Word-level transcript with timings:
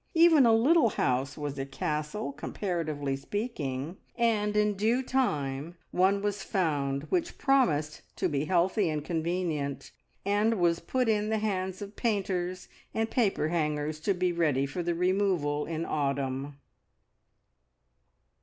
Even 0.15 0.47
a 0.47 0.51
little 0.51 0.89
house 0.89 1.37
was 1.37 1.59
a 1.59 1.65
castle, 1.67 2.31
comparatively 2.31 3.15
speaking; 3.15 3.97
and 4.15 4.57
in 4.57 4.73
due 4.73 5.03
time 5.03 5.75
one 5.91 6.23
was 6.23 6.41
found 6.41 7.03
which 7.11 7.37
promised 7.37 8.01
to 8.17 8.27
be 8.27 8.45
healthy 8.45 8.89
and 8.89 9.05
convenient, 9.05 9.91
and 10.25 10.55
was 10.59 10.79
put 10.79 11.07
in 11.07 11.29
the 11.29 11.37
hands 11.37 11.83
of 11.83 11.95
painters 11.95 12.67
and 12.95 13.11
paper 13.11 13.49
hangers 13.49 13.99
to 13.99 14.15
be 14.15 14.31
ready 14.31 14.65
for 14.65 14.81
the 14.81 14.95
removal 14.95 15.67
in 15.67 15.85
autumn. 15.85 16.57